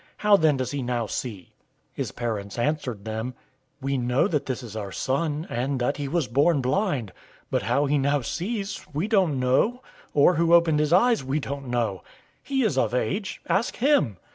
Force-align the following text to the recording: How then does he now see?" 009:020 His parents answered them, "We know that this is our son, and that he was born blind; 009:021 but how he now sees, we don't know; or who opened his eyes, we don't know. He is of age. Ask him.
How 0.17 0.35
then 0.35 0.57
does 0.57 0.71
he 0.71 0.81
now 0.81 1.05
see?" 1.05 1.51
009:020 1.91 1.91
His 1.93 2.11
parents 2.11 2.57
answered 2.57 3.05
them, 3.05 3.35
"We 3.81 3.99
know 3.99 4.27
that 4.27 4.47
this 4.47 4.63
is 4.63 4.75
our 4.75 4.91
son, 4.91 5.45
and 5.47 5.79
that 5.79 5.97
he 5.97 6.07
was 6.07 6.27
born 6.27 6.59
blind; 6.59 7.11
009:021 7.51 7.51
but 7.51 7.61
how 7.61 7.85
he 7.85 7.97
now 7.99 8.21
sees, 8.21 8.83
we 8.95 9.07
don't 9.07 9.39
know; 9.39 9.83
or 10.15 10.37
who 10.37 10.55
opened 10.55 10.79
his 10.79 10.91
eyes, 10.91 11.23
we 11.23 11.39
don't 11.39 11.67
know. 11.67 12.01
He 12.41 12.63
is 12.63 12.79
of 12.79 12.95
age. 12.95 13.41
Ask 13.47 13.75
him. 13.75 14.17